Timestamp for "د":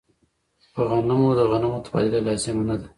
1.39-1.41